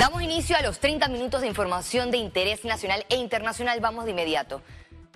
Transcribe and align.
Damos 0.00 0.22
inicio 0.22 0.56
a 0.56 0.62
los 0.62 0.78
30 0.78 1.08
minutos 1.08 1.42
de 1.42 1.46
información 1.46 2.10
de 2.10 2.16
interés 2.16 2.64
nacional 2.64 3.04
e 3.10 3.16
internacional. 3.16 3.80
Vamos 3.80 4.06
de 4.06 4.12
inmediato. 4.12 4.62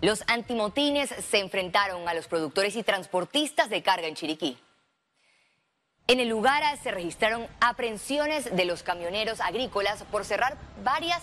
Los 0.03 0.23
antimotines 0.27 1.09
se 1.09 1.39
enfrentaron 1.39 2.07
a 2.07 2.13
los 2.13 2.27
productores 2.27 2.77
y 2.77 2.83
transportistas 2.83 3.71
de 3.71 3.83
carga 3.83 4.09
en 4.09 4.15
Chiriquí. 4.15 4.59
En 6.07 6.21
el 6.21 6.29
lugar 6.29 6.63
se 6.83 6.91
registraron 6.91 7.47
aprehensiones 7.63 8.55
de 8.55 8.67
los 8.67 8.83
camioneros 8.83 9.41
agrícolas 9.41 10.03
por 10.13 10.27
cerrar 10.27 10.59
varias 10.83 11.23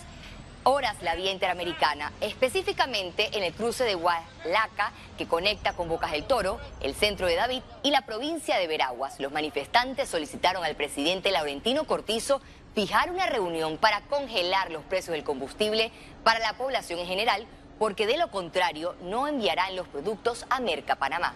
horas 0.64 1.00
la 1.02 1.14
vía 1.14 1.30
interamericana, 1.30 2.12
específicamente 2.20 3.36
en 3.36 3.44
el 3.44 3.52
cruce 3.52 3.84
de 3.84 3.94
Hualaca, 3.94 4.92
que 5.16 5.26
conecta 5.26 5.74
con 5.74 5.88
Bocas 5.88 6.12
del 6.12 6.24
Toro, 6.24 6.58
el 6.80 6.94
centro 6.94 7.26
de 7.26 7.36
David 7.36 7.62
y 7.82 7.90
la 7.90 8.02
provincia 8.02 8.58
de 8.58 8.66
Veraguas. 8.66 9.20
Los 9.20 9.32
manifestantes 9.32 10.08
solicitaron 10.08 10.64
al 10.64 10.74
presidente 10.76 11.30
Laurentino 11.30 11.84
Cortizo 11.84 12.40
fijar 12.74 13.10
una 13.10 13.26
reunión 13.26 13.76
para 13.76 14.00
congelar 14.06 14.70
los 14.70 14.82
precios 14.84 15.14
del 15.14 15.24
combustible 15.24 15.92
para 16.24 16.40
la 16.40 16.56
población 16.56 16.98
en 17.00 17.06
general, 17.06 17.46
porque 17.78 18.06
de 18.06 18.16
lo 18.16 18.30
contrario 18.30 18.94
no 19.02 19.26
enviarán 19.26 19.76
los 19.76 19.88
productos 19.88 20.46
a 20.50 20.60
Merca 20.60 20.96
Panamá. 20.96 21.34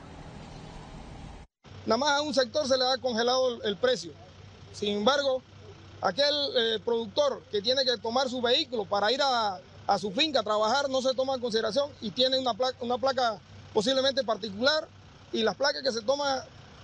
Nada 1.84 1.98
más 1.98 2.10
a 2.18 2.22
un 2.22 2.34
sector 2.34 2.66
se 2.66 2.76
le 2.76 2.84
ha 2.84 2.98
congelado 2.98 3.62
el 3.62 3.76
precio. 3.76 4.12
Sin 4.72 4.96
embargo, 4.98 5.42
aquel 6.00 6.34
eh, 6.56 6.80
productor 6.84 7.42
que 7.50 7.62
tiene 7.62 7.84
que 7.84 7.96
tomar 7.98 8.28
su 8.28 8.40
vehículo 8.40 8.84
para 8.84 9.12
ir 9.12 9.20
a, 9.22 9.60
su 9.98 10.10
finca 10.10 10.40
a 10.40 10.42
trabajar 10.42 10.88
no 10.88 11.00
se 11.00 11.14
toma 11.14 11.34
en 11.34 11.40
consideración 11.40 11.90
y 12.00 12.10
tiene 12.10 12.38
una 12.38 12.54
placa, 12.54 12.76
una 12.80 12.98
placa 12.98 13.38
posiblemente 13.72 14.24
particular 14.24 14.88
y 15.32 15.42
las 15.42 15.54
placas 15.54 15.82
que 15.82 15.92
se 15.92 16.02
toman 16.02 16.40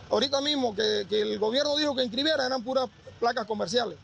ahorita 0.08 0.40
mismo 0.40 0.74
que, 0.74 1.06
que 1.08 1.22
el 1.22 1.38
gobierno 1.38 1.76
dijo 1.76 1.96
que 1.96 2.04
inscribiera 2.04 2.46
eran 2.46 2.62
puras 2.62 2.88
placas 3.18 3.46
comerciales. 3.46 3.98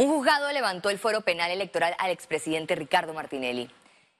Un 0.00 0.08
juzgado 0.08 0.50
levantó 0.50 0.88
el 0.88 0.98
fuero 0.98 1.20
penal 1.20 1.50
electoral 1.50 1.94
al 1.98 2.10
expresidente 2.10 2.74
Ricardo 2.74 3.12
Martinelli. 3.12 3.68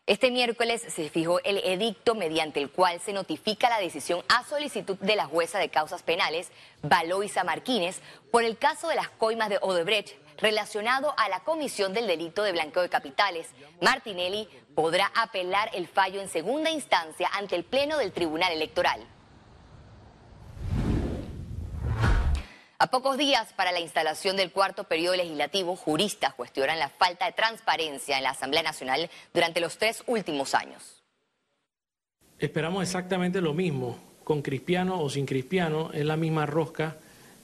Este 0.07 0.31
miércoles 0.31 0.85
se 0.87 1.09
fijó 1.09 1.41
el 1.43 1.57
edicto 1.57 2.15
mediante 2.15 2.61
el 2.61 2.71
cual 2.71 3.01
se 3.01 3.15
notifica 3.15 3.71
la 3.71 3.81
decisión 3.81 4.23
a 4.29 4.45
solicitud 4.45 4.99
de 4.99 5.17
la 5.17 5.25
jueza 5.25 5.59
de 5.59 5.71
causas 5.71 6.03
penales, 6.03 6.53
Valoisa 6.83 7.45
Martínez, 7.45 8.03
por 8.31 8.45
el 8.45 8.59
caso 8.59 8.89
de 8.89 8.97
las 8.97 9.09
coimas 9.09 9.49
de 9.49 9.59
Odebrecht 9.63 10.19
relacionado 10.37 11.15
a 11.17 11.31
la 11.31 11.41
comisión 11.41 11.95
del 11.95 12.09
delito 12.09 12.43
de 12.43 12.53
blanqueo 12.53 12.83
de 12.83 12.91
capitales. 12.91 13.49
Martinelli 13.81 14.51
podrá 14.75 15.11
apelar 15.15 15.71
el 15.73 15.89
fallo 15.89 16.21
en 16.21 16.29
segunda 16.29 16.69
instancia 16.69 17.31
ante 17.33 17.57
el 17.57 17.65
Pleno 17.65 17.97
del 17.97 18.13
Tribunal 18.13 18.53
Electoral. 18.53 19.01
A 22.83 22.87
pocos 22.87 23.19
días 23.19 23.53
para 23.53 23.73
la 23.73 23.81
instalación 23.81 24.39
del 24.39 24.53
cuarto 24.53 24.85
periodo 24.85 25.15
legislativo, 25.15 25.77
juristas 25.77 26.33
cuestionan 26.33 26.79
la 26.79 26.89
falta 26.89 27.27
de 27.27 27.33
transparencia 27.33 28.17
en 28.17 28.23
la 28.23 28.31
Asamblea 28.31 28.63
Nacional 28.63 29.11
durante 29.35 29.61
los 29.61 29.77
tres 29.77 30.03
últimos 30.07 30.55
años. 30.55 31.03
Esperamos 32.39 32.83
exactamente 32.83 33.43
lo 33.43 33.53
mismo, 33.53 33.99
con 34.25 34.41
Cristiano 34.41 34.99
o 34.99 35.11
sin 35.11 35.27
Cristiano, 35.27 35.91
es 35.93 36.07
la 36.07 36.17
misma 36.17 36.47
rosca 36.47 36.97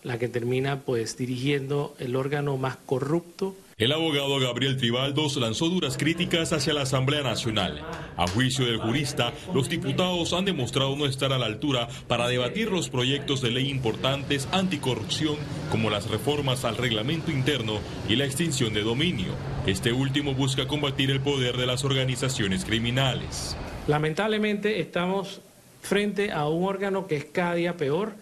la 0.03 0.19
que 0.19 0.29
termina 0.29 0.81
pues 0.81 1.17
dirigiendo 1.17 1.95
el 1.99 2.17
órgano 2.17 2.57
más 2.57 2.77
corrupto 2.77 3.55
el 3.79 3.93
abogado 3.93 4.39
Gabriel 4.39 4.79
Tribaldos 4.79 5.37
lanzó 5.37 5.69
duras 5.69 5.99
críticas 5.99 6.55
hacia 6.55 6.73
la 6.73 6.81
Asamblea 6.81 7.23
Nacional. 7.23 7.85
A 8.17 8.27
juicio 8.27 8.65
del 8.65 8.79
jurista, 8.79 9.35
los 9.53 9.69
diputados 9.69 10.33
han 10.33 10.47
demostrado 10.47 10.97
no 10.97 11.05
estar 11.05 11.31
a 11.35 11.37
la 11.37 11.45
altura 11.45 11.87
para 12.09 12.27
debatir 12.27 12.73
los 12.73 12.89
proyectos 12.89 13.43
de 13.43 13.51
ley 13.51 13.69
importantes 13.69 14.49
anticorrupción 14.51 15.37
como 15.71 15.91
las 15.91 16.09
reformas 16.09 16.65
al 16.65 16.79
reglamento 16.79 17.31
interno 17.31 17.81
y 18.09 18.17
la 18.17 18.25
extinción 18.25 18.73
de 18.73 18.81
dominio. 18.81 19.35
Este 19.67 19.93
último 19.93 20.33
busca 20.33 20.67
combatir 20.67 21.11
el 21.11 21.21
poder 21.21 21.59
de 21.59 21.67
las 21.67 21.85
organizaciones 21.85 22.65
criminales. 22.65 23.59
Lamentablemente 23.89 24.81
estamos 24.81 25.43
frente 25.83 26.33
a 26.33 26.49
un 26.49 26.65
órgano 26.65 27.07
que 27.07 27.17
es 27.17 27.27
cada 27.27 27.57
día 27.57 27.77
peor, 27.77 28.15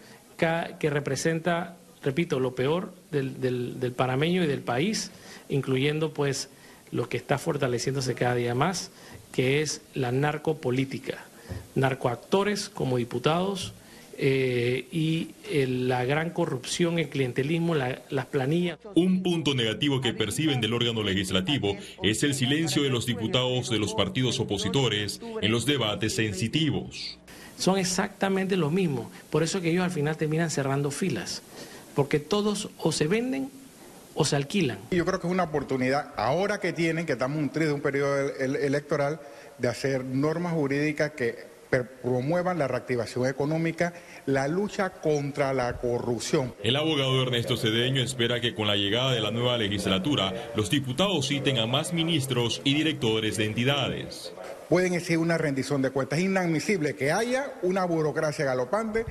que 0.78 0.90
representa, 0.90 1.76
repito, 2.02 2.40
lo 2.40 2.54
peor 2.54 2.92
del, 3.10 3.40
del 3.80 3.92
parameño 3.92 4.44
y 4.44 4.46
del 4.46 4.60
país 4.60 5.10
incluyendo 5.48 6.12
pues 6.12 6.48
lo 6.90 7.08
que 7.08 7.16
está 7.16 7.38
fortaleciéndose 7.38 8.14
cada 8.14 8.34
día 8.34 8.54
más, 8.54 8.90
que 9.32 9.62
es 9.62 9.82
la 9.94 10.12
narcopolítica, 10.12 11.24
narcoactores 11.74 12.68
como 12.68 12.98
diputados 12.98 13.72
eh, 14.16 14.86
y 14.92 15.30
la 15.66 16.04
gran 16.04 16.30
corrupción, 16.30 17.00
el 17.00 17.08
clientelismo, 17.08 17.74
las 17.74 18.26
planillas. 18.26 18.78
Un 18.94 19.24
punto 19.24 19.54
negativo 19.54 20.00
que 20.00 20.12
perciben 20.12 20.60
del 20.60 20.72
órgano 20.72 21.02
legislativo 21.02 21.76
es 22.02 22.22
el 22.22 22.34
silencio 22.34 22.84
de 22.84 22.90
los 22.90 23.06
diputados 23.06 23.70
de 23.70 23.78
los 23.78 23.94
partidos 23.94 24.38
opositores 24.38 25.20
en 25.42 25.50
los 25.50 25.66
debates 25.66 26.14
sensitivos. 26.14 27.18
Son 27.58 27.78
exactamente 27.78 28.56
lo 28.56 28.70
mismo, 28.70 29.10
por 29.30 29.42
eso 29.42 29.60
que 29.60 29.70
ellos 29.70 29.84
al 29.84 29.90
final 29.90 30.16
terminan 30.16 30.50
cerrando 30.50 30.90
filas, 30.90 31.42
porque 31.94 32.18
todos 32.18 32.68
o 32.78 32.92
se 32.92 33.06
venden 33.06 33.50
o 34.14 34.24
se 34.24 34.36
alquilan. 34.36 34.78
Yo 34.90 35.04
creo 35.04 35.20
que 35.20 35.26
es 35.26 35.32
una 35.32 35.44
oportunidad, 35.44 36.12
ahora 36.16 36.58
que 36.58 36.72
tienen, 36.72 37.06
que 37.06 37.12
estamos 37.12 37.38
en 37.38 37.72
un 37.72 37.80
periodo 37.80 38.34
electoral, 38.36 39.20
de 39.58 39.68
hacer 39.68 40.04
normas 40.04 40.52
jurídicas 40.52 41.12
que 41.12 41.53
promuevan 41.82 42.58
la 42.58 42.68
reactivación 42.68 43.26
económica, 43.26 43.92
la 44.26 44.46
lucha 44.46 44.90
contra 44.90 45.52
la 45.52 45.78
corrupción. 45.78 46.54
El 46.62 46.76
abogado 46.76 47.22
Ernesto 47.22 47.56
Cedeño 47.56 48.02
espera 48.02 48.40
que 48.40 48.54
con 48.54 48.68
la 48.68 48.76
llegada 48.76 49.12
de 49.12 49.20
la 49.20 49.32
nueva 49.32 49.58
legislatura, 49.58 50.52
los 50.54 50.70
diputados 50.70 51.26
citen 51.26 51.58
a 51.58 51.66
más 51.66 51.92
ministros 51.92 52.60
y 52.62 52.74
directores 52.74 53.36
de 53.36 53.46
entidades. 53.46 54.32
Pueden 54.68 54.94
exigir 54.94 55.18
una 55.18 55.38
rendición 55.38 55.82
de 55.82 55.90
cuentas. 55.90 56.18
Es 56.18 56.24
inadmisible 56.26 56.94
que 56.94 57.10
haya 57.10 57.52
una 57.62 57.84
burocracia 57.84 58.44
galopante 58.44 59.04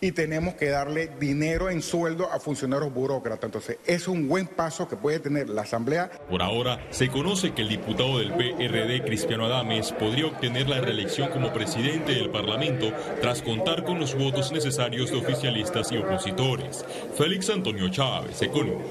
y 0.00 0.12
tenemos 0.12 0.54
que 0.54 0.68
darle 0.68 1.10
dinero 1.18 1.70
en 1.70 1.82
sueldo 1.82 2.30
a 2.30 2.40
funcionarios 2.40 2.92
burócratas. 2.92 3.44
Entonces, 3.44 3.78
es 3.86 4.08
un 4.08 4.28
buen 4.28 4.46
paso 4.46 4.88
que 4.88 4.96
puede 4.96 5.20
tener 5.20 5.48
la 5.48 5.62
Asamblea. 5.62 6.10
Por 6.28 6.42
ahora, 6.42 6.86
se 6.90 7.08
conoce 7.08 7.52
que 7.52 7.62
el 7.62 7.68
diputado 7.68 8.18
del 8.18 8.32
PRD, 8.32 9.02
Cristiano 9.04 9.46
Adames, 9.46 9.92
podría 9.92 10.26
obtener 10.26 10.68
la 10.68 10.80
reelección 10.80 11.30
como 11.30 11.52
presidente 11.52 12.12
del 12.12 12.30
Parlamento 12.30 12.92
tras 13.20 13.42
contar 13.42 13.84
con 13.84 13.98
los 13.98 14.14
votos 14.14 14.52
necesarios 14.52 15.10
de 15.10 15.18
oficialistas 15.18 15.90
y 15.92 15.98
opositores. 15.98 16.84
Félix 17.16 17.50
Antonio 17.50 17.88
Chávez, 17.88 18.42
Economía. 18.42 18.86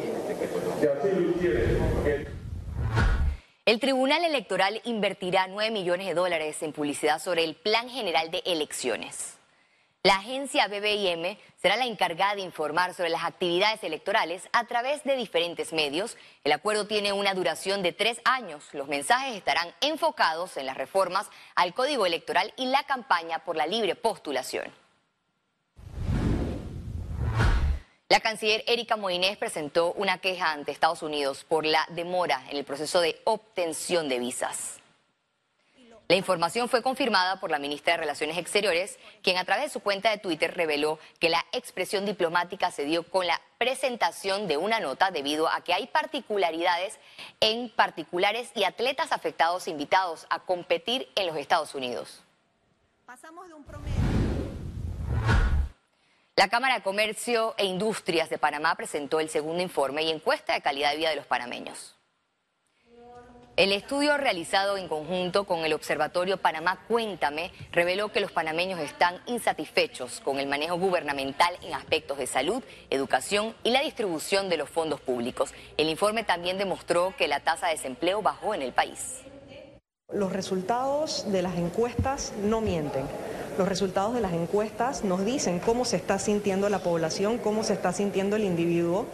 El 3.66 3.80
Tribunal 3.80 4.24
Electoral 4.24 4.80
invertirá 4.86 5.48
9 5.48 5.72
millones 5.72 6.06
de 6.06 6.14
dólares 6.14 6.62
en 6.62 6.72
publicidad 6.72 7.20
sobre 7.20 7.44
el 7.44 7.56
Plan 7.56 7.90
General 7.90 8.30
de 8.30 8.44
Elecciones. 8.46 9.38
La 10.06 10.18
agencia 10.18 10.68
BBIM 10.68 11.36
será 11.60 11.78
la 11.78 11.88
encargada 11.88 12.36
de 12.36 12.42
informar 12.42 12.94
sobre 12.94 13.10
las 13.10 13.24
actividades 13.24 13.84
electorales 13.84 14.48
a 14.54 14.66
través 14.66 15.04
de 15.04 15.16
diferentes 15.16 15.74
medios. 15.74 16.16
El 16.44 16.52
acuerdo 16.52 16.86
tiene 16.86 17.12
una 17.12 17.34
duración 17.34 17.82
de 17.82 17.92
tres 17.92 18.22
años. 18.24 18.64
Los 18.74 18.88
mensajes 18.88 19.36
estarán 19.36 19.74
enfocados 19.82 20.58
en 20.58 20.68
las 20.68 20.78
reformas 20.78 21.28
al 21.56 21.74
Código 21.74 22.06
Electoral 22.06 22.54
y 22.56 22.68
la 22.68 22.84
campaña 22.84 23.40
por 23.40 23.56
la 23.56 23.66
libre 23.66 23.96
postulación. 23.96 24.72
La 28.08 28.20
canciller 28.20 28.64
Erika 28.68 28.98
Moines 28.98 29.38
presentó 29.38 29.92
una 29.94 30.20
queja 30.20 30.52
ante 30.52 30.72
Estados 30.72 31.02
Unidos 31.02 31.44
por 31.46 31.66
la 31.66 31.84
demora 31.90 32.44
en 32.52 32.58
el 32.58 32.64
proceso 32.64 33.02
de 33.02 33.20
obtención 33.24 34.08
de 34.08 34.20
visas. 34.20 34.85
La 36.08 36.16
información 36.16 36.70
fue 36.70 36.84
confirmada 36.84 37.40
por 37.40 37.50
la 37.50 37.58
ministra 37.58 37.94
de 37.94 38.02
Relaciones 38.02 38.38
Exteriores, 38.38 39.00
quien 39.24 39.38
a 39.38 39.44
través 39.44 39.66
de 39.66 39.70
su 39.72 39.80
cuenta 39.80 40.12
de 40.12 40.20
Twitter 40.20 40.56
reveló 40.56 41.00
que 41.20 41.30
la 41.30 41.44
expresión 41.52 42.06
diplomática 42.06 42.70
se 42.70 42.86
dio 42.86 43.10
con 43.10 43.26
la 43.26 43.42
presentación 43.58 44.48
de 44.48 44.58
una 44.58 44.80
nota 44.80 45.10
debido 45.10 45.50
a 45.50 45.62
que 45.62 45.74
hay 45.74 45.88
particularidades 45.88 47.00
en 47.40 47.72
particulares 47.72 48.52
y 48.54 48.66
atletas 48.66 49.12
afectados 49.12 49.68
invitados 49.68 50.28
a 50.30 50.42
competir 50.42 51.10
en 51.16 51.26
los 51.26 51.38
Estados 51.38 51.74
Unidos. 51.74 52.22
Pasamos 53.08 53.48
de 53.48 53.56
un 53.56 53.64
promedio. 53.64 53.96
La 56.36 56.50
Cámara 56.50 56.76
de 56.76 56.84
Comercio 56.84 57.56
e 57.58 57.66
Industrias 57.66 58.30
de 58.30 58.38
Panamá 58.38 58.76
presentó 58.76 59.20
el 59.20 59.30
segundo 59.30 59.64
informe 59.64 60.04
y 60.04 60.12
encuesta 60.12 60.54
de 60.54 60.62
calidad 60.62 60.92
de 60.92 60.98
vida 60.98 61.10
de 61.10 61.16
los 61.16 61.26
panameños. 61.26 61.95
El 63.58 63.72
estudio 63.72 64.18
realizado 64.18 64.76
en 64.76 64.90
conjunto 64.90 65.46
con 65.46 65.64
el 65.64 65.72
Observatorio 65.72 66.36
Panamá 66.36 66.84
Cuéntame 66.90 67.52
reveló 67.72 68.12
que 68.12 68.20
los 68.20 68.34
panameños 68.34 68.82
están 68.82 69.22
insatisfechos 69.28 70.20
con 70.20 70.40
el 70.40 70.48
manejo 70.48 70.78
gubernamental 70.78 71.56
en 71.62 71.74
aspectos 71.74 72.18
de 72.18 72.28
salud, 72.28 72.62
educación 72.90 73.56
y 73.64 73.72
la 73.72 73.80
distribución 73.80 74.50
de 74.50 74.58
los 74.58 74.70
fondos 74.70 75.00
públicos. 75.00 75.54
El 75.78 75.88
informe 75.88 76.26
también 76.26 76.58
demostró 76.58 77.14
que 77.18 77.30
la 77.30 77.40
tasa 77.40 77.68
de 77.68 77.76
desempleo 77.76 78.22
bajó 78.22 78.54
en 78.54 78.62
el 78.62 78.74
país. 78.74 79.22
Los 80.12 80.34
resultados 80.34 81.32
de 81.32 81.42
las 81.42 81.56
encuestas 81.56 82.34
no 82.44 82.60
mienten. 82.60 83.06
Los 83.58 83.70
resultados 83.70 84.14
de 84.14 84.20
las 84.20 84.34
encuestas 84.34 85.06
nos 85.06 85.24
dicen 85.24 85.60
cómo 85.60 85.86
se 85.86 85.96
está 85.96 86.20
sintiendo 86.20 86.68
la 86.68 86.80
población, 86.80 87.38
cómo 87.38 87.64
se 87.64 87.72
está 87.72 87.94
sintiendo 87.94 88.36
el 88.36 88.44
individuo. 88.44 89.06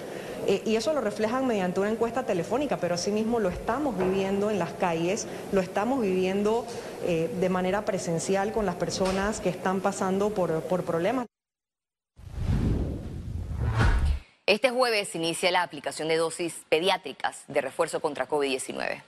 Eh, 0.47 0.63
y 0.65 0.75
eso 0.75 0.93
lo 0.93 1.01
reflejan 1.01 1.45
mediante 1.45 1.79
una 1.79 1.89
encuesta 1.89 2.23
telefónica, 2.23 2.77
pero 2.77 2.95
asimismo 2.95 3.39
lo 3.39 3.49
estamos 3.49 3.97
viviendo 3.97 4.49
en 4.49 4.57
las 4.57 4.71
calles, 4.73 5.27
lo 5.51 5.61
estamos 5.61 6.01
viviendo 6.01 6.65
eh, 7.05 7.29
de 7.39 7.49
manera 7.49 7.85
presencial 7.85 8.51
con 8.51 8.65
las 8.65 8.75
personas 8.75 9.39
que 9.39 9.49
están 9.49 9.81
pasando 9.81 10.31
por, 10.31 10.63
por 10.63 10.83
problemas. 10.83 11.27
Este 14.47 14.71
jueves 14.71 15.15
inicia 15.15 15.51
la 15.51 15.61
aplicación 15.61 16.07
de 16.07 16.17
dosis 16.17 16.65
pediátricas 16.67 17.43
de 17.47 17.61
refuerzo 17.61 17.99
contra 17.99 18.27
COVID-19. 18.27 19.03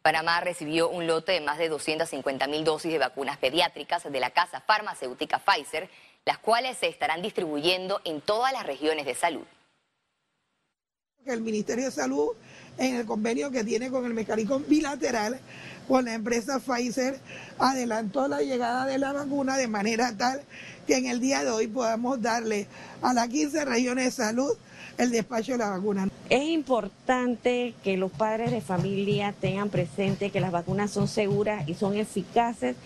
Panamá 0.00 0.40
recibió 0.40 0.88
un 0.88 1.08
lote 1.08 1.32
de 1.32 1.40
más 1.40 1.58
de 1.58 1.68
250 1.68 2.46
mil 2.46 2.64
dosis 2.64 2.92
de 2.92 2.98
vacunas 2.98 3.36
pediátricas 3.38 4.10
de 4.10 4.20
la 4.20 4.30
casa 4.30 4.60
farmacéutica 4.60 5.40
Pfizer, 5.40 5.90
las 6.24 6.38
cuales 6.38 6.78
se 6.78 6.86
estarán 6.86 7.22
distribuyendo 7.22 8.00
en 8.04 8.20
todas 8.20 8.52
las 8.52 8.64
regiones 8.64 9.04
de 9.04 9.16
salud 9.16 9.44
el 11.26 11.40
Ministerio 11.40 11.86
de 11.86 11.90
Salud, 11.90 12.28
en 12.78 12.96
el 12.96 13.06
convenio 13.06 13.50
que 13.50 13.64
tiene 13.64 13.90
con 13.90 14.04
el 14.04 14.14
mecanismo 14.14 14.60
bilateral 14.60 15.38
con 15.88 16.04
la 16.04 16.14
empresa 16.14 16.60
Pfizer, 16.60 17.18
adelantó 17.58 18.28
la 18.28 18.42
llegada 18.42 18.86
de 18.86 18.98
la 18.98 19.12
vacuna 19.12 19.56
de 19.56 19.68
manera 19.68 20.16
tal 20.16 20.42
que 20.86 20.96
en 20.96 21.06
el 21.06 21.20
día 21.20 21.44
de 21.44 21.50
hoy 21.50 21.66
podamos 21.68 22.20
darle 22.20 22.66
a 23.02 23.12
las 23.14 23.28
15 23.28 23.64
regiones 23.64 24.04
de 24.04 24.10
salud 24.10 24.52
el 24.98 25.10
despacho 25.10 25.52
de 25.52 25.58
la 25.58 25.70
vacuna. 25.70 26.08
Es 26.28 26.42
importante 26.42 27.74
que 27.82 27.96
los 27.96 28.10
padres 28.10 28.50
de 28.50 28.60
familia 28.60 29.34
tengan 29.40 29.68
presente 29.68 30.30
que 30.30 30.40
las 30.40 30.52
vacunas 30.52 30.90
son 30.90 31.08
seguras 31.08 31.68
y 31.68 31.74
son 31.74 31.96
eficaces 31.96 32.76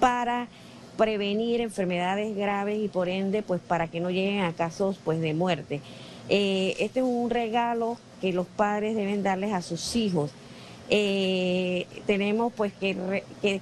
para 0.00 0.48
prevenir 0.96 1.60
enfermedades 1.60 2.36
graves 2.36 2.78
y 2.82 2.88
por 2.88 3.08
ende 3.08 3.42
pues 3.42 3.60
para 3.60 3.88
que 3.88 4.00
no 4.00 4.10
lleguen 4.10 4.44
a 4.44 4.52
casos 4.52 4.98
pues 5.04 5.20
de 5.20 5.34
muerte. 5.34 5.80
Eh, 6.28 6.76
este 6.78 7.00
es 7.00 7.06
un 7.06 7.30
regalo 7.30 7.98
que 8.20 8.32
los 8.32 8.46
padres 8.46 8.96
deben 8.96 9.22
darles 9.22 9.52
a 9.52 9.62
sus 9.62 9.96
hijos. 9.96 10.30
Eh, 10.88 11.86
tenemos 12.06 12.52
pues 12.52 12.72
que, 12.74 13.60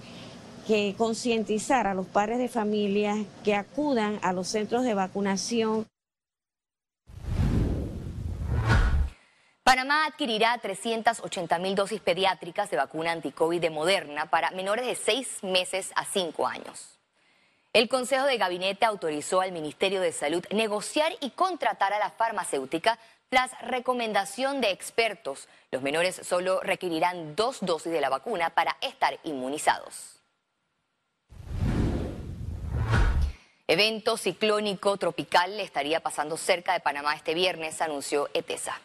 concientizar 0.97 1.87
a 1.87 1.95
los 1.95 2.07
padres 2.07 2.39
de 2.39 2.49
familia 2.49 3.17
que 3.45 3.55
acudan 3.55 4.19
a 4.23 4.33
los 4.33 4.49
centros 4.49 4.85
de 4.85 4.95
vacunación. 4.95 5.87
Panamá 9.65 10.07
adquirirá 10.07 10.59
380 10.59 11.59
mil 11.59 11.75
dosis 11.75 12.01
pediátricas 12.01 12.71
de 12.71 12.77
vacuna 12.77 13.13
anticovid 13.13 13.61
de 13.61 13.71
Moderna 13.71 14.27
para 14.27 14.51
menores 14.53 14.87
de 14.87 14.95
6 14.95 15.43
meses 15.43 15.93
a 15.95 16.05
5 16.05 16.47
años. 16.47 17.02
El 17.73 17.89
Consejo 17.89 18.27
de 18.27 18.37
Gabinete 18.37 18.85
autorizó 18.85 19.41
al 19.41 19.51
Ministerio 19.51 20.03
de 20.03 20.13
Salud 20.13 20.45
negociar 20.51 21.15
y 21.21 21.31
contratar 21.31 21.95
a 21.95 21.99
la 21.99 22.11
farmacéutica 22.11 22.99
tras 23.31 23.51
recomendación 23.63 24.61
de 24.61 24.71
expertos. 24.71 25.49
Los 25.71 25.81
menores 25.81 26.21
solo 26.23 26.61
requerirán 26.61 27.35
dos 27.35 27.61
dosis 27.63 27.91
de 27.91 28.03
la 28.03 28.11
vacuna 28.11 28.51
para 28.51 28.77
estar 28.83 29.19
inmunizados. 29.25 30.21
Evento 33.67 34.19
ciclónico 34.19 34.99
tropical 34.99 35.59
estaría 35.59 36.01
pasando 36.01 36.37
cerca 36.37 36.75
de 36.75 36.81
Panamá 36.81 37.15
este 37.15 37.33
viernes, 37.33 37.81
anunció 37.81 38.29
ETESA. 38.35 38.79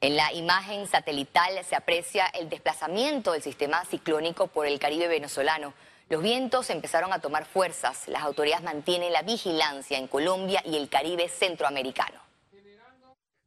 En 0.00 0.16
la 0.16 0.32
imagen 0.32 0.86
satelital 0.86 1.62
se 1.62 1.76
aprecia 1.76 2.24
el 2.28 2.48
desplazamiento 2.48 3.32
del 3.32 3.42
sistema 3.42 3.84
ciclónico 3.84 4.46
por 4.46 4.66
el 4.66 4.78
Caribe 4.78 5.08
venezolano. 5.08 5.74
Los 6.14 6.22
vientos 6.22 6.70
empezaron 6.70 7.12
a 7.12 7.18
tomar 7.18 7.44
fuerzas. 7.44 8.06
Las 8.06 8.22
autoridades 8.22 8.62
mantienen 8.62 9.12
la 9.12 9.22
vigilancia 9.22 9.98
en 9.98 10.06
Colombia 10.06 10.62
y 10.64 10.76
el 10.76 10.88
Caribe 10.88 11.28
centroamericano. 11.28 12.20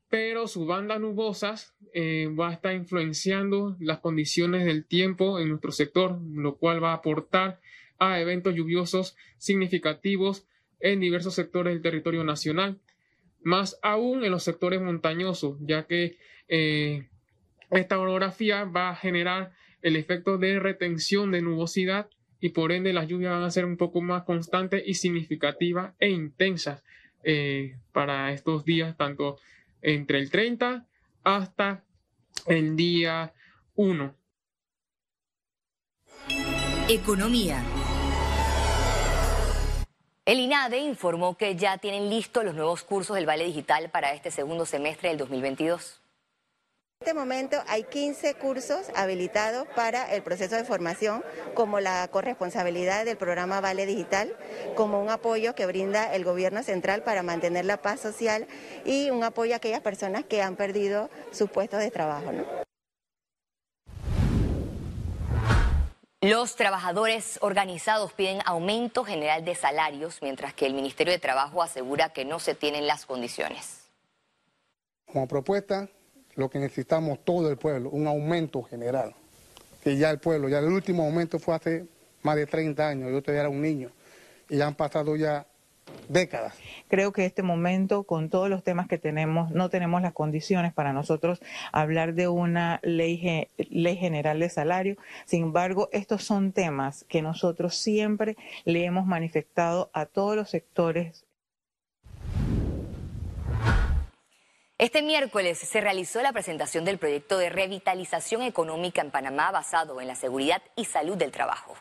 Pero 0.09 0.49
sus 0.49 0.67
bandas 0.67 0.99
nubosas 0.99 1.73
eh, 1.93 2.27
va 2.37 2.49
a 2.49 2.53
estar 2.53 2.73
influenciando 2.73 3.77
las 3.79 3.99
condiciones 3.99 4.65
del 4.65 4.85
tiempo 4.85 5.39
en 5.39 5.47
nuestro 5.47 5.71
sector, 5.71 6.19
lo 6.33 6.57
cual 6.57 6.83
va 6.83 6.91
a 6.91 6.95
aportar 6.95 7.61
a 7.99 8.19
eventos 8.19 8.53
lluviosos 8.53 9.15
significativos 9.37 10.45
en 10.81 10.99
diversos 10.99 11.35
sectores 11.35 11.73
del 11.73 11.81
territorio 11.81 12.25
nacional, 12.25 12.81
más 13.43 13.79
aún 13.81 14.25
en 14.25 14.31
los 14.31 14.43
sectores 14.43 14.81
montañosos, 14.81 15.55
ya 15.61 15.87
que 15.87 16.17
eh, 16.49 17.07
esta 17.71 17.97
orografía 17.97 18.65
va 18.65 18.89
a 18.89 18.95
generar 18.97 19.53
el 19.81 19.95
efecto 19.95 20.37
de 20.37 20.59
retención 20.59 21.31
de 21.31 21.41
nubosidad 21.41 22.09
y 22.39 22.49
por 22.49 22.71
ende 22.71 22.93
las 22.93 23.07
lluvias 23.07 23.31
van 23.31 23.43
a 23.43 23.51
ser 23.51 23.65
un 23.65 23.77
poco 23.77 24.01
más 24.01 24.23
constantes 24.23 24.83
y 24.85 24.93
significativas 24.93 25.93
e 25.99 26.09
intensas 26.09 26.83
eh, 27.23 27.77
para 27.91 28.31
estos 28.31 28.63
días, 28.63 28.95
tanto 28.95 29.39
entre 29.81 30.19
el 30.19 30.29
30 30.29 30.85
hasta 31.23 31.83
el 32.45 32.75
día 32.75 33.33
1. 33.75 34.15
Economía. 36.89 37.63
El 40.25 40.39
INADE 40.39 40.79
informó 40.79 41.37
que 41.37 41.55
ya 41.55 41.77
tienen 41.77 42.09
listos 42.09 42.43
los 42.43 42.53
nuevos 42.53 42.83
cursos 42.83 43.15
del 43.15 43.25
Vale 43.25 43.45
Digital 43.45 43.89
para 43.89 44.13
este 44.13 44.29
segundo 44.29 44.65
semestre 44.65 45.09
del 45.09 45.17
2022. 45.17 46.01
En 46.99 47.11
este 47.11 47.19
momento 47.19 47.57
hay 47.67 47.83
15 47.83 48.33
cursos 48.33 48.87
habilitados 48.95 49.67
para 49.75 50.13
el 50.13 50.23
proceso 50.23 50.55
de 50.55 50.65
formación, 50.65 51.23
como 51.53 51.79
la 51.79 52.05
corresponsabilidad 52.09 53.05
del 53.05 53.15
programa 53.15 53.61
Vale 53.61 53.85
Digital, 53.85 54.35
como 54.75 55.01
un 55.01 55.09
apoyo 55.09 55.55
que 55.55 55.65
brinda 55.67 56.13
el 56.13 56.25
gobierno 56.25 56.63
central 56.63 57.03
para 57.03 57.23
mantener 57.23 57.63
la 57.63 57.81
paz 57.81 58.01
social 58.01 58.45
y 58.83 59.09
un 59.09 59.23
apoyo 59.23 59.53
a 59.53 59.57
aquellas 59.57 59.79
personas 59.79 60.25
que 60.25 60.41
han 60.41 60.57
perdido 60.57 61.09
sus 61.31 61.49
puestos 61.49 61.79
de 61.79 61.91
trabajo. 61.91 62.31
Los 66.19 66.55
trabajadores 66.57 67.37
organizados 67.41 68.11
piden 68.11 68.41
aumento 68.43 69.05
general 69.05 69.45
de 69.45 69.55
salarios, 69.55 70.21
mientras 70.21 70.53
que 70.53 70.65
el 70.65 70.73
Ministerio 70.73 71.13
de 71.13 71.19
Trabajo 71.19 71.61
asegura 71.63 72.09
que 72.09 72.25
no 72.25 72.39
se 72.39 72.53
tienen 72.53 72.85
las 72.85 73.05
condiciones. 73.05 73.87
Como 75.05 75.25
propuesta, 75.27 75.87
lo 76.37 76.49
que 76.49 76.59
necesitamos 76.59 77.19
todo 77.25 77.49
el 77.49 77.57
pueblo, 77.57 77.89
un 77.89 78.07
aumento 78.07 78.63
general. 78.63 79.13
Que 79.83 79.97
ya 79.97 80.09
el 80.09 80.19
pueblo, 80.19 80.47
ya 80.47 80.59
el 80.59 80.65
último 80.65 81.03
aumento 81.03 81.39
fue 81.39 81.55
hace 81.55 81.85
más 82.21 82.35
de 82.35 82.45
30 82.45 82.87
años, 82.87 83.11
yo 83.11 83.21
todavía 83.21 83.41
era 83.41 83.49
un 83.49 83.61
niño, 83.61 83.89
y 84.49 84.57
ya 84.57 84.67
han 84.67 84.75
pasado 84.75 85.15
ya 85.15 85.45
décadas. 86.09 86.55
Creo 86.89 87.11
que 87.11 87.25
este 87.25 87.43
momento, 87.43 88.03
con 88.03 88.29
todos 88.29 88.49
los 88.49 88.63
temas 88.63 88.87
que 88.87 88.97
tenemos, 88.97 89.51
no 89.51 89.69
tenemos 89.69 90.01
las 90.01 90.13
condiciones 90.13 90.73
para 90.73 90.93
nosotros 90.93 91.41
hablar 91.71 92.13
de 92.13 92.27
una 92.27 92.79
ley, 92.83 93.47
ley 93.57 93.95
general 93.95 94.39
de 94.39 94.49
salario. 94.49 94.97
Sin 95.25 95.43
embargo, 95.43 95.89
estos 95.91 96.23
son 96.23 96.51
temas 96.51 97.05
que 97.05 97.21
nosotros 97.21 97.75
siempre 97.75 98.37
le 98.65 98.85
hemos 98.85 99.05
manifestado 99.05 99.89
a 99.93 100.05
todos 100.05 100.35
los 100.35 100.49
sectores 100.49 101.25
Este 104.79 105.01
miércoles 105.01 105.57
se 105.57 105.81
realizó 105.81 106.21
la 106.21 106.33
presentación 106.33 106.85
del 106.85 106.99
proyecto 106.99 107.39
de 107.39 107.49
revitalización 107.49 108.43
económica 108.43 109.01
en 109.01 109.09
Panamá 109.09 109.49
basado 109.49 109.99
en 109.99 110.07
la 110.07 110.13
seguridad 110.13 110.61
y 110.75 110.85
salud 110.85 111.17
del 111.17 111.31
trabajo. 111.31 111.75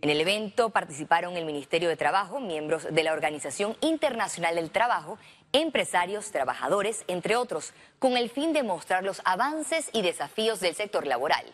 En 0.00 0.10
el 0.10 0.20
evento 0.20 0.70
participaron 0.70 1.36
el 1.36 1.44
Ministerio 1.44 1.88
de 1.88 1.96
Trabajo, 1.96 2.40
miembros 2.40 2.92
de 2.92 3.04
la 3.04 3.12
Organización 3.12 3.76
Internacional 3.80 4.56
del 4.56 4.72
Trabajo, 4.72 5.20
empresarios, 5.52 6.32
trabajadores, 6.32 7.04
entre 7.06 7.36
otros, 7.36 7.74
con 8.00 8.16
el 8.16 8.28
fin 8.28 8.52
de 8.52 8.64
mostrar 8.64 9.04
los 9.04 9.22
avances 9.24 9.88
y 9.92 10.02
desafíos 10.02 10.58
del 10.58 10.74
sector 10.74 11.06
laboral. 11.06 11.44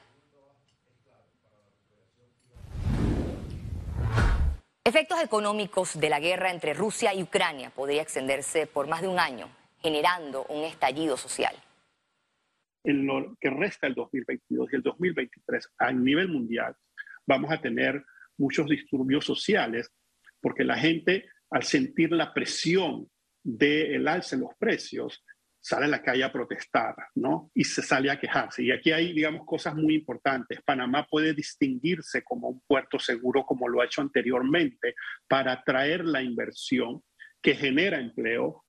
Efectos 4.85 5.21
económicos 5.21 6.01
de 6.01 6.09
la 6.09 6.19
guerra 6.19 6.51
entre 6.51 6.73
Rusia 6.73 7.13
y 7.13 7.23
Ucrania 7.23 7.69
podría 7.69 8.01
extenderse 8.01 8.67
por 8.67 8.87
más 8.87 9.03
de 9.03 9.09
un 9.09 9.19
año 9.19 9.51
generando 9.81 10.45
un 10.47 10.65
estallido 10.65 11.17
social. 11.17 11.55
En 12.85 13.07
lo 13.07 13.37
que 13.41 13.51
resta 13.51 13.87
el 13.87 13.95
2022 13.95 14.73
y 14.73 14.77
el 14.77 14.83
2023 14.83 15.73
a 15.79 15.93
nivel 15.93 16.29
mundial, 16.29 16.75
vamos 17.27 17.51
a 17.51 17.61
tener 17.61 18.05
muchos 18.37 18.69
disturbios 18.69 19.25
sociales 19.25 19.93
porque 20.41 20.65
la 20.65 20.79
gente, 20.79 21.29
al 21.51 21.65
sentir 21.65 22.13
la 22.13 22.33
presión 22.33 23.09
del 23.43 24.07
alza 24.07 24.37
en 24.37 24.43
los 24.43 24.55
precios, 24.59 25.25
sale 25.61 25.87
a 25.87 25.89
la 25.89 26.03
calle 26.03 26.25
a 26.25 26.33
protestar, 26.33 26.95
¿no? 27.17 27.51
Y 27.55 27.65
se 27.65 27.83
sale 27.83 28.11
a 28.11 28.19
quejarse. 28.19 28.63
Y 28.63 28.71
aquí 28.71 28.93
hay, 28.93 29.13
digamos, 29.13 29.45
cosas 29.45 29.75
muy 29.75 29.95
importantes. 29.95 30.63
Panamá 30.63 31.07
puede 31.11 31.35
distinguirse 31.35 32.23
como 32.23 32.49
un 32.49 32.63
puerto 32.67 32.99
seguro, 32.99 33.45
como 33.45 33.69
lo 33.69 33.81
ha 33.81 33.87
hecho 33.87 34.01
anteriormente, 34.01 34.95
para 35.27 35.53
atraer 35.53 36.05
la 36.05 36.23
inversión 36.23 37.03
que 37.43 37.55
genera 37.55 38.01
empleo, 38.01 38.65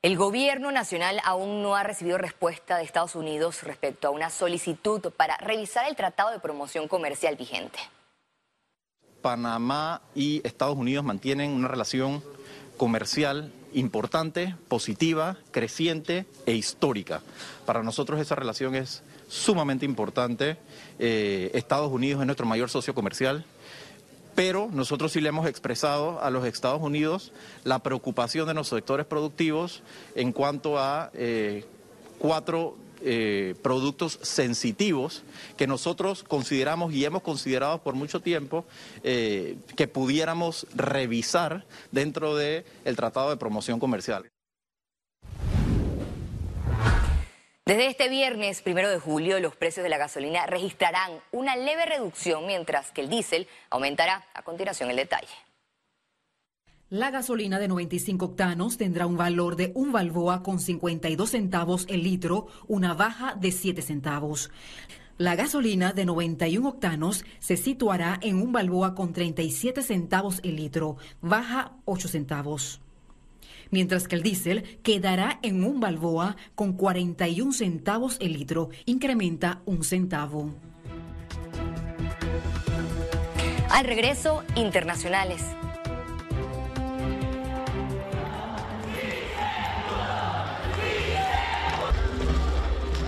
El 0.00 0.16
gobierno 0.16 0.70
nacional 0.70 1.20
aún 1.24 1.60
no 1.60 1.74
ha 1.74 1.82
recibido 1.82 2.18
respuesta 2.18 2.76
de 2.76 2.84
Estados 2.84 3.16
Unidos 3.16 3.64
respecto 3.64 4.06
a 4.06 4.12
una 4.12 4.30
solicitud 4.30 5.00
para 5.16 5.36
revisar 5.38 5.88
el 5.88 5.96
tratado 5.96 6.30
de 6.30 6.38
promoción 6.38 6.86
comercial 6.86 7.34
vigente. 7.34 7.80
Panamá 9.22 10.00
y 10.14 10.40
Estados 10.46 10.76
Unidos 10.76 11.04
mantienen 11.04 11.50
una 11.50 11.66
relación 11.66 12.22
comercial 12.76 13.52
importante, 13.72 14.54
positiva, 14.68 15.36
creciente 15.50 16.26
e 16.46 16.54
histórica. 16.54 17.20
Para 17.66 17.82
nosotros 17.82 18.20
esa 18.20 18.36
relación 18.36 18.76
es 18.76 19.02
sumamente 19.26 19.84
importante. 19.84 20.58
Eh, 21.00 21.50
Estados 21.54 21.90
Unidos 21.90 22.20
es 22.20 22.26
nuestro 22.26 22.46
mayor 22.46 22.70
socio 22.70 22.94
comercial 22.94 23.44
pero 24.38 24.68
nosotros 24.72 25.10
sí 25.10 25.20
le 25.20 25.30
hemos 25.30 25.48
expresado 25.48 26.22
a 26.22 26.30
los 26.30 26.46
Estados 26.46 26.80
Unidos 26.80 27.32
la 27.64 27.80
preocupación 27.80 28.46
de 28.46 28.54
los 28.54 28.68
sectores 28.68 29.04
productivos 29.04 29.82
en 30.14 30.30
cuanto 30.30 30.78
a 30.78 31.10
eh, 31.12 31.64
cuatro 32.20 32.76
eh, 33.02 33.56
productos 33.62 34.20
sensitivos 34.22 35.24
que 35.56 35.66
nosotros 35.66 36.22
consideramos 36.22 36.94
y 36.94 37.04
hemos 37.04 37.22
considerado 37.22 37.82
por 37.82 37.96
mucho 37.96 38.20
tiempo 38.20 38.64
eh, 39.02 39.56
que 39.74 39.88
pudiéramos 39.88 40.68
revisar 40.72 41.66
dentro 41.90 42.36
del 42.36 42.64
Tratado 42.94 43.30
de 43.30 43.38
Promoción 43.38 43.80
Comercial. 43.80 44.30
Desde 47.68 47.88
este 47.88 48.08
viernes, 48.08 48.62
primero 48.62 48.88
de 48.88 48.98
julio, 48.98 49.38
los 49.40 49.54
precios 49.54 49.84
de 49.84 49.90
la 49.90 49.98
gasolina 49.98 50.46
registrarán 50.46 51.20
una 51.32 51.54
leve 51.54 51.84
reducción, 51.84 52.46
mientras 52.46 52.92
que 52.92 53.02
el 53.02 53.10
diésel 53.10 53.46
aumentará. 53.68 54.24
A 54.32 54.40
continuación, 54.40 54.88
el 54.88 54.96
detalle. 54.96 55.28
La 56.88 57.10
gasolina 57.10 57.58
de 57.58 57.68
95 57.68 58.24
octanos 58.24 58.78
tendrá 58.78 59.04
un 59.06 59.18
valor 59.18 59.56
de 59.56 59.72
un 59.74 59.92
balboa 59.92 60.42
con 60.42 60.60
52 60.60 61.28
centavos 61.28 61.84
el 61.90 62.04
litro, 62.04 62.46
una 62.68 62.94
baja 62.94 63.34
de 63.34 63.52
7 63.52 63.82
centavos. 63.82 64.50
La 65.18 65.36
gasolina 65.36 65.92
de 65.92 66.06
91 66.06 66.66
octanos 66.66 67.26
se 67.38 67.58
situará 67.58 68.18
en 68.22 68.40
un 68.40 68.50
balboa 68.50 68.94
con 68.94 69.12
37 69.12 69.82
centavos 69.82 70.40
el 70.42 70.56
litro, 70.56 70.96
baja 71.20 71.72
8 71.84 72.08
centavos 72.08 72.80
mientras 73.70 74.08
que 74.08 74.16
el 74.16 74.22
diésel 74.22 74.78
quedará 74.82 75.38
en 75.42 75.64
un 75.64 75.80
balboa 75.80 76.36
con 76.54 76.72
41 76.72 77.52
centavos 77.52 78.16
el 78.20 78.32
litro, 78.32 78.70
incrementa 78.86 79.62
un 79.64 79.84
centavo. 79.84 80.54
Al 83.70 83.84
regreso, 83.84 84.42
internacionales. 84.56 85.42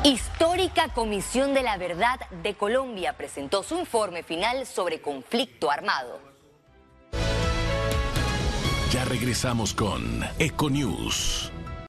Histórica 0.05 0.89
Comisión 0.95 1.53
de 1.53 1.63
la 1.63 1.77
Verdad 1.77 2.19
de 2.43 2.55
Colombia 2.55 3.15
presentó 3.19 3.63
su 3.63 3.79
informe 3.79 4.23
final 4.23 4.67
sobre 4.67 5.01
conflicto 5.01 5.71
armado. 5.71 6.30
Ya 8.91 9.05
regresamos 9.05 9.73
con 9.73 10.25
Econews. 10.41 11.53